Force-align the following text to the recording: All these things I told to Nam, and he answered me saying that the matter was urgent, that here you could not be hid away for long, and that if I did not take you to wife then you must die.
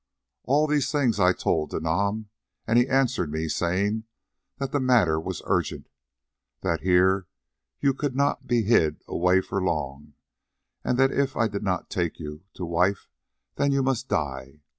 All 0.45 0.65
these 0.65 0.91
things 0.91 1.19
I 1.19 1.31
told 1.31 1.69
to 1.69 1.79
Nam, 1.79 2.29
and 2.65 2.79
he 2.79 2.87
answered 2.87 3.31
me 3.31 3.47
saying 3.47 4.05
that 4.57 4.71
the 4.71 4.79
matter 4.79 5.19
was 5.19 5.43
urgent, 5.45 5.89
that 6.61 6.81
here 6.81 7.27
you 7.81 7.93
could 7.93 8.15
not 8.15 8.47
be 8.47 8.63
hid 8.63 9.03
away 9.07 9.41
for 9.41 9.61
long, 9.61 10.15
and 10.83 10.97
that 10.97 11.11
if 11.11 11.37
I 11.37 11.47
did 11.47 11.61
not 11.61 11.91
take 11.91 12.19
you 12.19 12.43
to 12.55 12.65
wife 12.65 13.09
then 13.57 13.71
you 13.71 13.83
must 13.83 14.09
die. 14.09 14.61